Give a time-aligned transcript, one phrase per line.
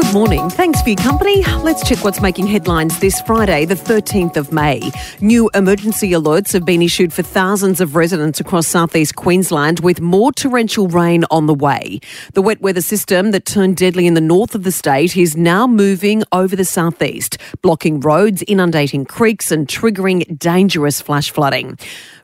[0.00, 0.48] Good morning.
[0.48, 1.42] Thanks for your company.
[1.64, 4.92] Let's check what's making headlines this Friday, the 13th of May.
[5.20, 10.30] New emergency alerts have been issued for thousands of residents across southeast Queensland with more
[10.30, 11.98] torrential rain on the way.
[12.34, 15.66] The wet weather system that turned deadly in the north of the state is now
[15.66, 21.76] moving over the southeast, blocking roads, inundating creeks, and triggering dangerous flash flooding.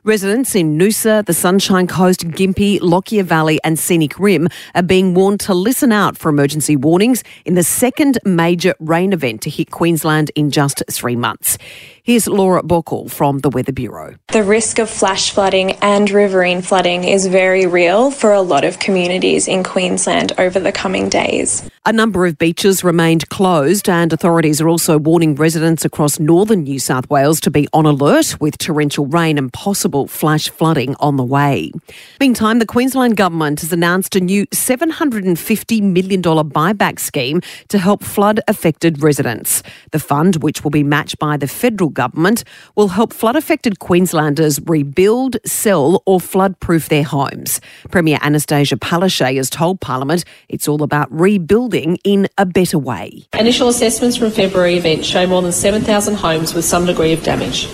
[0.05, 5.39] Residents in Noosa, the Sunshine Coast, Gympie, Lockyer Valley, and Scenic Rim are being warned
[5.41, 10.31] to listen out for emergency warnings in the second major rain event to hit Queensland
[10.35, 11.57] in just three months.
[12.05, 14.13] Here's Laura Boekel from the Weather Bureau.
[14.31, 18.77] The risk of flash flooding and riverine flooding is very real for a lot of
[18.77, 21.67] communities in Queensland over the coming days.
[21.87, 26.77] A number of beaches remained closed, and authorities are also warning residents across northern New
[26.79, 31.23] South Wales to be on alert with torrential rain and possible flash flooding on the
[31.23, 31.71] way.
[32.19, 38.41] Meantime, the Queensland Government has announced a new $750 million buyback scheme to help flood
[38.47, 39.63] affected residents.
[39.91, 42.43] The fund, which will be matched by the federal government,
[42.75, 47.59] will help flood affected Queenslanders rebuild, sell, or flood proof their homes.
[47.89, 53.25] Premier Annastacia Palaszczuk has told Parliament it's all about rebuilding in a better way.
[53.33, 57.67] Initial assessments from February event show more than 7,000 homes with some degree of damage.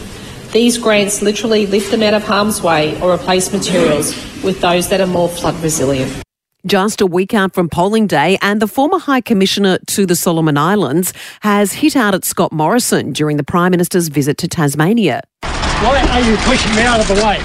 [0.53, 5.01] These grants literally lift them out of harm's way or replace materials with those that
[5.01, 6.23] are more flood resilient.
[6.65, 10.59] Just a week out from polling day, and the former High Commissioner to the Solomon
[10.59, 15.21] Islands has hit out at Scott Morrison during the Prime Minister's visit to Tasmania.
[15.41, 17.39] Why are you pushing me out of the way?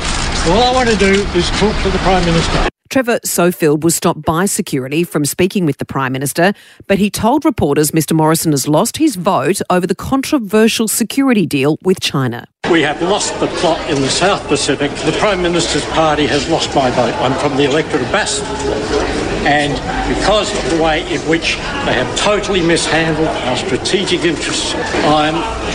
[0.53, 2.76] All I want to do is talk to the Prime Minister.
[2.89, 6.53] Trevor Sofield was stopped by security from speaking with the Prime Minister,
[6.87, 11.79] but he told reporters Mr Morrison has lost his vote over the controversial security deal
[11.83, 12.47] with China.
[12.71, 14.91] We have lost the plot in the South Pacific.
[15.05, 17.15] The Prime Minister's party has lost my vote.
[17.15, 18.41] I'm from the electorate of Bass.
[19.47, 19.73] And
[20.17, 25.35] because of the way in which they have totally mishandled our strategic interests, I'm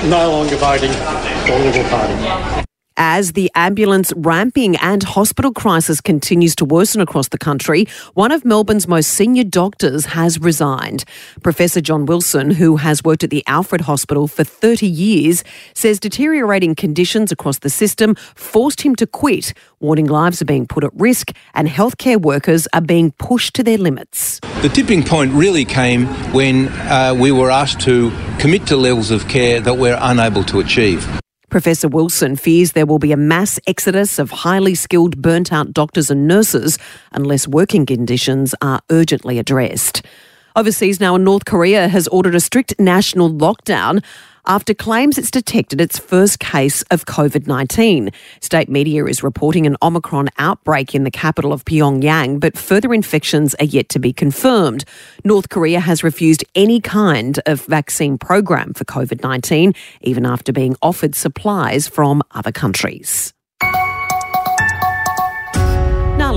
[0.10, 2.71] no longer voting for the Liberal Party.
[2.97, 8.44] As the ambulance ramping and hospital crisis continues to worsen across the country, one of
[8.44, 11.06] Melbourne's most senior doctors has resigned.
[11.41, 15.44] Professor John Wilson, who has worked at the Alfred Hospital for 30 years,
[15.74, 20.84] says deteriorating conditions across the system forced him to quit, warning lives are being put
[20.84, 24.40] at risk and healthcare workers are being pushed to their limits.
[24.62, 29.28] The tipping point really came when uh, we were asked to commit to levels of
[29.29, 31.21] care that we're unable to achieve.
[31.52, 36.10] Professor Wilson fears there will be a mass exodus of highly skilled, burnt out doctors
[36.10, 36.78] and nurses
[37.12, 40.02] unless working conditions are urgently addressed.
[40.56, 44.04] Overseas now, North Korea has ordered a strict national lockdown
[44.46, 48.12] after claims it's detected its first case of COVID 19.
[48.42, 53.56] State media is reporting an Omicron outbreak in the capital of Pyongyang, but further infections
[53.56, 54.84] are yet to be confirmed.
[55.24, 60.76] North Korea has refused any kind of vaccine program for COVID 19, even after being
[60.82, 63.34] offered supplies from other countries.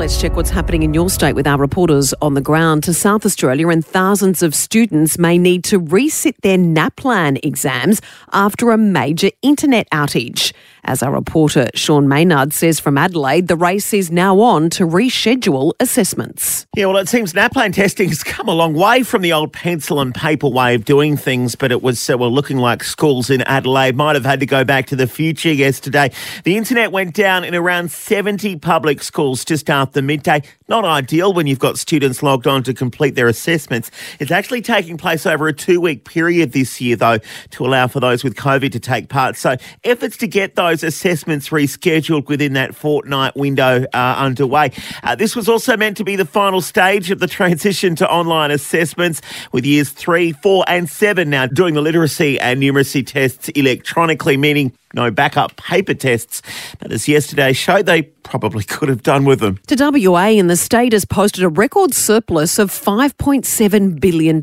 [0.05, 3.25] Let's check what's happening in your state with our reporters on the ground to South
[3.25, 9.31] Australia and thousands of students may need to resit their NAPLAN exams after a major
[9.41, 10.53] internet outage.
[10.87, 15.73] As our reporter Sean Maynard says from Adelaide, the race is now on to reschedule
[15.81, 16.67] assessments.
[16.77, 20.01] Yeah, well, it seems NAPLAN testing has come a long way from the old pencil
[20.01, 23.41] and paper way of doing things, but it was, uh, well, looking like schools in
[23.43, 26.11] Adelaide might have had to go back to the future yesterday.
[26.45, 30.43] The internet went down in around 70 public schools just after midday.
[30.69, 33.91] Not ideal when you've got students logged on to complete their assessments.
[34.19, 37.19] It's actually taking place over a two week period this year, though,
[37.51, 39.37] to allow for those with COVID to take part.
[39.37, 44.73] So efforts to get those assessments rescheduled within that fortnight window are underway.
[45.03, 48.51] Uh, this was also meant to be the final stage of the transition to online
[48.51, 49.21] assessments,
[49.53, 54.73] with years three, four, and seven now doing the literacy and numeracy tests electronically, meaning
[54.95, 56.43] no backup paper tests.
[56.79, 59.59] But as yesterday showed, they probably could have done with them.
[59.69, 59.77] To
[60.09, 64.43] WA, in the state has posted a record surplus of $5.7 billion,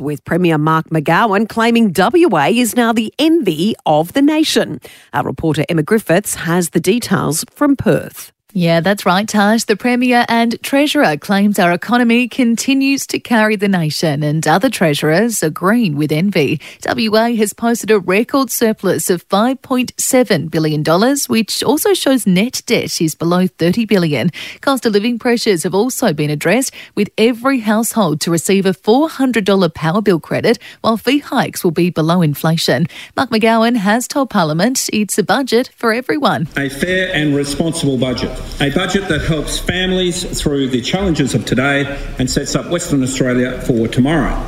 [0.00, 4.80] with Premier Mark McGowan claiming WA is now the envy of the nation.
[5.12, 8.32] Our reporter Emma Griffiths has the details from Perth.
[8.52, 9.64] Yeah, that's right, Tash.
[9.64, 15.42] The Premier and Treasurer claims our economy continues to carry the nation, and other treasurers
[15.42, 16.60] agreeing with envy.
[16.84, 23.14] WA has posted a record surplus of $5.7 billion, which also shows net debt is
[23.14, 24.30] below 30 billion.
[24.62, 29.72] Cost of living pressures have also been addressed, with every household to receive a $400
[29.74, 32.88] power bill credit, while fee hikes will be below inflation.
[33.16, 36.48] Mark McGowan has told Parliament it's a budget for everyone.
[36.56, 41.84] A fair and responsible budget a budget that helps families through the challenges of today
[42.18, 44.38] and sets up Western Australia for tomorrow,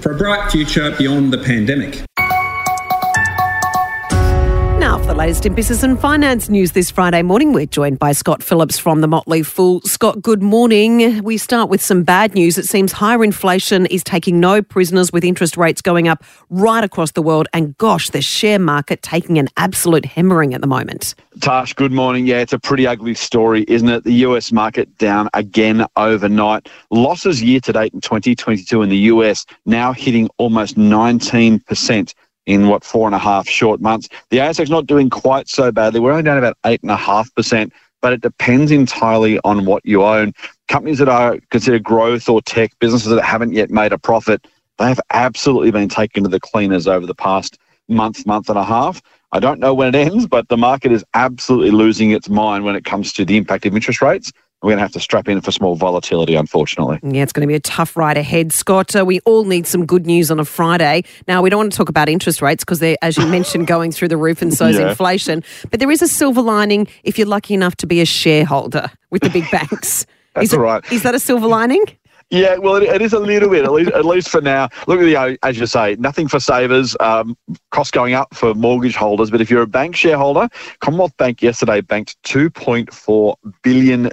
[0.00, 2.02] for a bright future beyond the pandemic.
[5.02, 8.40] For the latest in business and finance news this Friday morning, we're joined by Scott
[8.40, 9.80] Phillips from the Motley Fool.
[9.80, 11.24] Scott, good morning.
[11.24, 12.56] We start with some bad news.
[12.56, 17.10] It seems higher inflation is taking no prisoners with interest rates going up right across
[17.10, 17.48] the world.
[17.52, 21.16] And gosh, the share market taking an absolute hammering at the moment.
[21.40, 22.28] Tash, good morning.
[22.28, 24.04] Yeah, it's a pretty ugly story, isn't it?
[24.04, 26.68] The US market down again overnight.
[26.90, 32.14] Losses year to date in 2022 in the US now hitting almost 19%
[32.46, 34.08] in what four and a half short months.
[34.30, 36.00] The ASX not doing quite so badly.
[36.00, 39.84] We're only down about eight and a half percent, but it depends entirely on what
[39.84, 40.32] you own.
[40.68, 44.46] Companies that are considered growth or tech businesses that haven't yet made a profit,
[44.78, 47.58] they have absolutely been taken to the cleaners over the past
[47.88, 49.00] month, month and a half.
[49.32, 52.76] I don't know when it ends, but the market is absolutely losing its mind when
[52.76, 54.32] it comes to the impact of interest rates.
[54.62, 57.00] We're going to have to strap in for small volatility, unfortunately.
[57.02, 58.94] Yeah, it's going to be a tough ride ahead, Scott.
[58.94, 61.02] Uh, we all need some good news on a Friday.
[61.26, 63.90] Now, we don't want to talk about interest rates because they're, as you mentioned, going
[63.90, 64.90] through the roof and so is yeah.
[64.90, 65.42] inflation.
[65.70, 69.22] But there is a silver lining if you're lucky enough to be a shareholder with
[69.22, 70.06] the big banks.
[70.34, 70.92] That's is, it, right.
[70.92, 71.84] is that a silver lining?
[72.32, 74.70] Yeah, well, it, it is a little bit, at least, at least for now.
[74.86, 77.36] Look at the, as you say, nothing for savers, um,
[77.92, 79.30] going up for mortgage holders.
[79.30, 80.48] But if you're a bank shareholder,
[80.80, 84.10] Commonwealth Bank yesterday banked $2.4 billion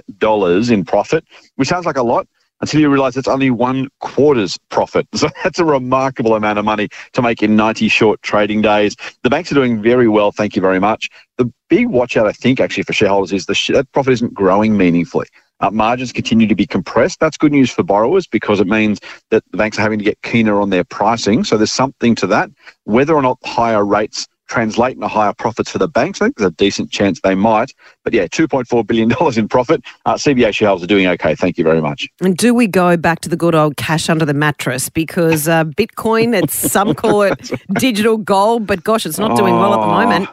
[0.70, 1.24] in profit,
[1.56, 2.28] which sounds like a lot
[2.60, 5.08] until you realise it's only one quarter's profit.
[5.16, 8.96] So that's a remarkable amount of money to make in 90 short trading days.
[9.22, 11.08] The banks are doing very well, thank you very much.
[11.38, 14.34] The big watch out, I think, actually for shareholders is the sh- that profit isn't
[14.34, 15.26] growing meaningfully.
[15.60, 17.20] Uh, margins continue to be compressed.
[17.20, 20.20] That's good news for borrowers because it means that the banks are having to get
[20.22, 21.44] keener on their pricing.
[21.44, 22.50] So there's something to that.
[22.84, 26.48] Whether or not higher rates translate into higher profits for the banks, I think there's
[26.48, 27.72] a decent chance they might.
[28.02, 29.82] But yeah, $2.4 billion in profit.
[30.04, 31.34] Uh, CBA shareholders are doing okay.
[31.34, 32.08] Thank you very much.
[32.20, 34.88] And do we go back to the good old cash under the mattress?
[34.88, 39.74] Because uh, Bitcoin, it's some call it digital gold, but gosh, it's not doing well
[39.74, 40.28] at the moment.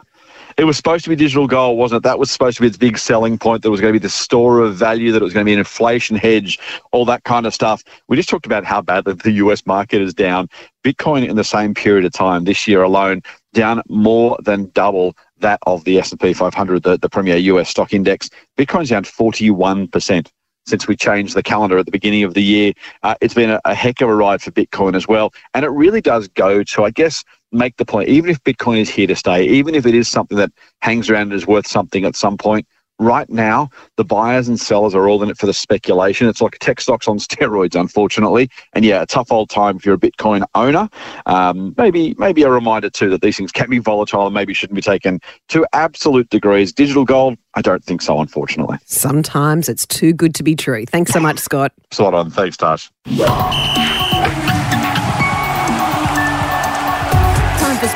[0.58, 2.02] It was supposed to be digital gold, wasn't it?
[2.02, 3.62] That was supposed to be its big selling point.
[3.62, 5.12] That was going to be the store of value.
[5.12, 6.58] That it was going to be an inflation hedge,
[6.90, 7.84] all that kind of stuff.
[8.08, 10.48] We just talked about how badly the US market is down.
[10.84, 13.22] Bitcoin in the same period of time this year alone
[13.54, 18.28] down more than double that of the S&P 500, the, the premier US stock index.
[18.56, 20.28] Bitcoin's down 41%
[20.66, 22.72] since we changed the calendar at the beginning of the year.
[23.02, 25.32] Uh, it's been a, a, heck of a ride for Bitcoin as well.
[25.54, 28.90] And it really does go to, I guess, make the point, even if Bitcoin is
[28.90, 32.04] here to stay, even if it is something that hangs around and is worth something
[32.04, 32.66] at some point,
[32.98, 36.28] right now, the buyers and sellers are all in it for the speculation.
[36.28, 38.48] It's like tech stocks on steroids, unfortunately.
[38.72, 40.88] And yeah, a tough old time if you're a Bitcoin owner.
[41.26, 44.76] Um, maybe, maybe a reminder too that these things can be volatile and maybe shouldn't
[44.76, 46.72] be taken to absolute degrees.
[46.72, 48.78] Digital gold, I don't think so, unfortunately.
[48.84, 50.84] Sometimes it's too good to be true.
[50.86, 51.72] Thanks so much, Scott.
[51.92, 52.30] Spot on.
[52.30, 52.90] Thanks, Tash.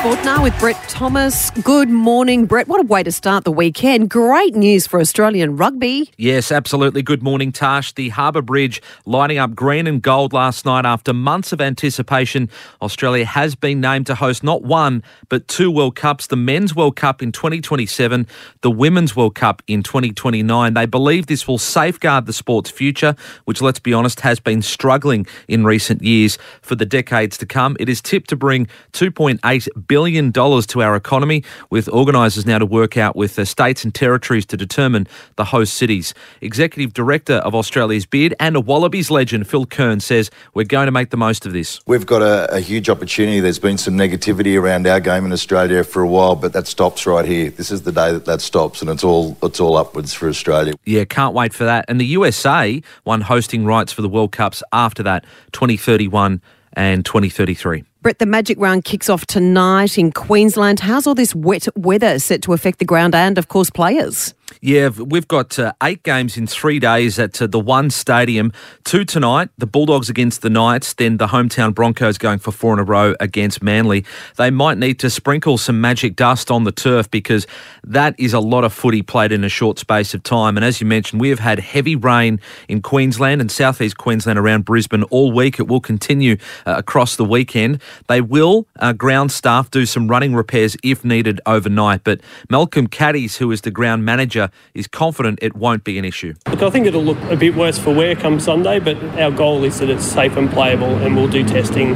[0.02, 1.50] Sport now with Brett Thomas.
[1.62, 2.66] Good morning, Brett.
[2.66, 4.10] What a way to start the weekend.
[4.10, 6.10] Great news for Australian rugby.
[6.16, 7.02] Yes, absolutely.
[7.02, 7.92] Good morning, Tash.
[7.92, 12.50] The Harbour Bridge lighting up green and gold last night after months of anticipation.
[12.80, 16.96] Australia has been named to host not one, but two World Cups the Men's World
[16.96, 18.26] Cup in 2027,
[18.62, 20.74] the Women's World Cup in 2029.
[20.74, 25.28] They believe this will safeguard the sport's future, which, let's be honest, has been struggling
[25.46, 26.38] in recent years.
[26.60, 29.91] For the decades to come, it is tipped to bring 2.8 billion
[30.30, 34.46] dollars to our economy, with organisers now to work out with the states and territories
[34.46, 35.06] to determine
[35.36, 36.14] the host cities.
[36.40, 40.92] Executive Director of Australia's Bid and a Wallabies legend, Phil Kearns, says we're going to
[40.92, 41.80] make the most of this.
[41.86, 43.40] We've got a, a huge opportunity.
[43.40, 47.06] There's been some negativity around our game in Australia for a while, but that stops
[47.06, 47.50] right here.
[47.50, 50.74] This is the day that that stops, and it's all it's all upwards for Australia.
[50.84, 51.84] Yeah, can't wait for that.
[51.88, 56.40] And the USA won hosting rights for the World Cups after that, 2031
[56.74, 57.84] and 2033.
[58.02, 60.80] Brett, the Magic Round kicks off tonight in Queensland.
[60.80, 64.34] How's all this wet weather set to affect the ground and, of course, players?
[64.60, 68.52] Yeah, we've got uh, eight games in three days at uh, the one stadium.
[68.84, 72.78] Two tonight, the Bulldogs against the Knights, then the hometown Broncos going for four in
[72.78, 74.04] a row against Manly.
[74.36, 77.46] They might need to sprinkle some magic dust on the turf because
[77.84, 80.56] that is a lot of footy played in a short space of time.
[80.56, 84.64] And as you mentioned, we have had heavy rain in Queensland and southeast Queensland around
[84.64, 85.58] Brisbane all week.
[85.58, 87.80] It will continue uh, across the weekend.
[88.08, 92.04] They will, uh, ground staff, do some running repairs if needed overnight.
[92.04, 94.41] But Malcolm Caddies, who is the ground manager,
[94.74, 96.34] is confident it won't be an issue.
[96.48, 99.64] Look, I think it'll look a bit worse for wear come Sunday, but our goal
[99.64, 101.94] is that it's safe and playable, and we'll do testing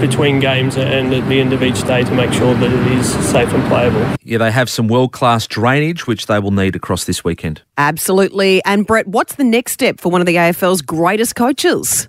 [0.00, 3.10] between games and at the end of each day to make sure that it is
[3.30, 4.16] safe and playable.
[4.22, 7.62] Yeah, they have some world class drainage, which they will need across this weekend.
[7.78, 8.62] Absolutely.
[8.64, 12.08] And Brett, what's the next step for one of the AFL's greatest coaches?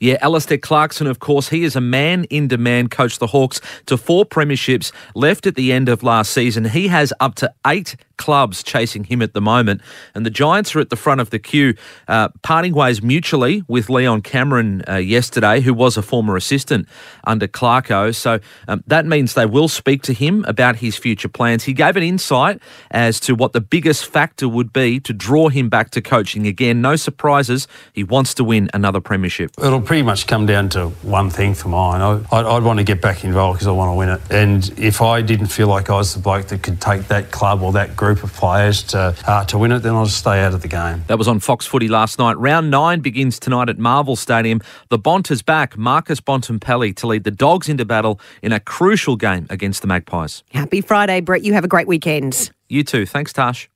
[0.00, 3.96] Yeah, Alastair Clarkson, of course, he is a man in demand, coached the Hawks to
[3.96, 6.64] four premierships, left at the end of last season.
[6.64, 9.80] He has up to eight clubs chasing him at the moment.
[10.14, 11.74] And the Giants are at the front of the queue,
[12.08, 16.88] uh, parting ways mutually with Leon Cameron uh, yesterday, who was a former assistant
[17.24, 18.14] under Clarko.
[18.14, 21.64] So um, that means they will speak to him about his future plans.
[21.64, 25.68] He gave an insight as to what the biggest factor would be to draw him
[25.68, 26.80] back to coaching again.
[26.80, 27.66] No surprises.
[27.92, 29.50] He wants to win another premiership.
[29.64, 32.02] It'll pretty much come down to one thing for mine.
[32.02, 34.20] I, I'd, I'd want to get back involved because I want to win it.
[34.30, 37.62] And if I didn't feel like I was the bloke that could take that club
[37.62, 40.52] or that group of players to uh, to win it, then I'll just stay out
[40.52, 41.04] of the game.
[41.06, 42.36] That was on Fox Footy last night.
[42.36, 44.60] Round nine begins tonight at Marvel Stadium.
[44.90, 49.16] The Bont is back, Marcus Bontempelli, to lead the Dogs into battle in a crucial
[49.16, 50.42] game against the Magpies.
[50.52, 51.42] Happy Friday, Brett.
[51.42, 52.50] You have a great weekend.
[52.68, 53.06] You too.
[53.06, 53.70] Thanks, Tash.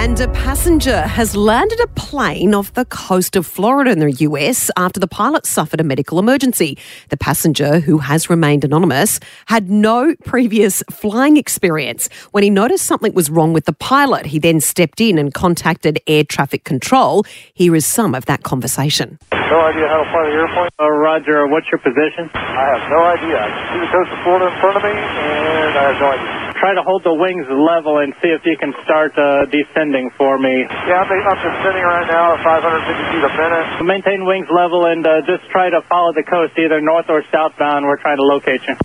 [0.00, 4.70] And a passenger has landed a plane off the coast of Florida in the US
[4.74, 6.78] after the pilot suffered a medical emergency.
[7.10, 12.08] The passenger, who has remained anonymous, had no previous flying experience.
[12.30, 16.00] When he noticed something was wrong with the pilot, he then stepped in and contacted
[16.06, 17.26] air traffic control.
[17.52, 19.18] Here is some of that conversation.
[19.32, 20.68] No idea how to fly the airplane.
[20.80, 22.30] Uh, Roger, what's your position?
[22.32, 23.36] I have no idea.
[23.36, 26.08] I can see the coast of Florida in front of me, and I have no
[26.08, 26.49] idea.
[26.60, 30.36] Try to hold the wings level and see if you can start uh, descending for
[30.36, 30.52] me.
[30.68, 33.66] Yeah, I'm, I'm descending right now at 550 feet a minute.
[33.88, 37.88] Maintain wings level and uh, just try to follow the coast, either north or southbound.
[37.88, 38.76] We're trying to locate you.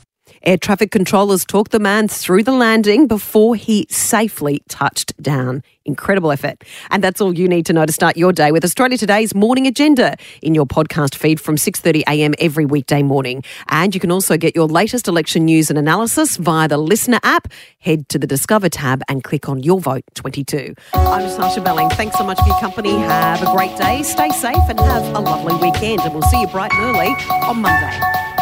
[0.46, 5.64] Air traffic controllers talked the man through the landing before he safely touched down.
[5.86, 6.64] Incredible effort.
[6.92, 9.66] And that's all you need to know to start your day with Australia Today's morning
[9.66, 12.36] agenda in your podcast feed from 6:30 a.m.
[12.38, 13.44] every weekday morning.
[13.70, 17.48] And you can also get your latest election news and analysis via the LiSTNR app.
[17.80, 20.76] Head to the Discover tab and click on Your Vote 22.
[20.94, 21.90] I'm Natasha Belling.
[21.90, 22.92] Thanks so much for your company.
[22.92, 24.04] Have a great day.
[24.04, 26.02] Stay safe and have a lovely weekend.
[26.02, 27.10] And we'll see you bright and early
[27.50, 28.35] on Monday.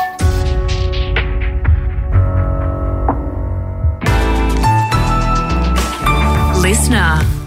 [6.74, 7.43] LiSTNR.